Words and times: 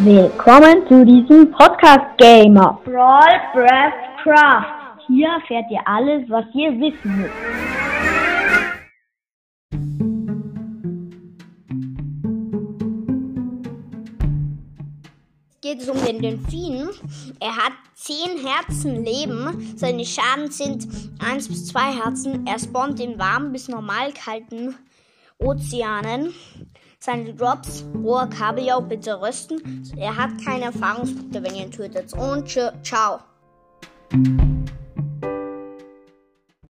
Willkommen 0.00 0.86
zu 0.86 1.04
diesem 1.04 1.50
Podcast 1.50 2.16
Gamer 2.18 2.80
Brawl 2.84 3.40
Breath 3.52 4.22
Craft. 4.22 5.00
Hier 5.08 5.26
erfährt 5.28 5.64
ihr 5.70 5.80
alles, 5.86 6.22
was 6.30 6.44
ihr 6.54 6.70
wissen 6.78 7.22
müsst. 7.22 7.34
geht 15.60 15.82
es 15.82 15.88
um 15.88 16.02
den 16.02 16.22
Delfin. 16.22 16.88
Er 17.40 17.56
hat 17.56 17.72
10 17.94 18.46
Herzen 18.46 19.04
Leben. 19.04 19.76
Seine 19.76 20.04
Schaden 20.04 20.50
sind 20.50 20.86
1 21.18 21.48
bis 21.48 21.66
2 21.66 21.80
Herzen. 21.92 22.46
Er 22.46 22.58
spawnt 22.58 23.00
in 23.00 23.18
warmen 23.18 23.52
bis 23.52 23.68
normal 23.68 24.12
kalten 24.12 24.76
Ozeanen. 25.38 26.32
Seine 27.00 27.32
Drops, 27.32 27.84
roher 27.94 28.28
Kabeljau, 28.28 28.80
bitte 28.80 29.20
rösten. 29.20 29.84
Er 29.96 30.16
hat 30.16 30.30
keine 30.44 30.66
Erfahrungspunkte, 30.66 31.42
wenn 31.42 31.54
ihr 31.54 31.66
ihn 31.66 31.70
tötet. 31.70 32.12
Und 32.14 32.48
ciao. 32.82 33.20